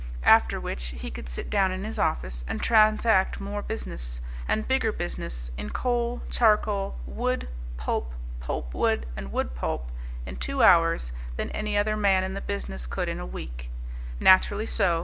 After 0.25 0.59
which 0.59 0.95
he 0.97 1.11
could 1.11 1.29
sit 1.29 1.51
down 1.51 1.71
in 1.71 1.83
his 1.83 1.99
office 1.99 2.43
and 2.47 2.59
transact 2.59 3.39
more 3.39 3.61
business, 3.61 4.19
and 4.47 4.67
bigger 4.67 4.91
business, 4.91 5.51
in 5.59 5.69
coal, 5.69 6.23
charcoal, 6.31 6.97
wood, 7.05 7.47
pulp, 7.77 8.11
pulpwood, 8.39 9.03
and 9.15 9.31
woodpulp, 9.31 9.91
in 10.25 10.37
two 10.37 10.63
hours 10.63 11.13
than 11.37 11.51
any 11.51 11.77
other 11.77 11.95
man 11.95 12.23
in 12.23 12.33
the 12.33 12.41
business 12.41 12.87
could 12.87 13.09
in 13.09 13.19
a 13.19 13.27
week. 13.27 13.69
Naturally 14.19 14.65
so. 14.65 14.99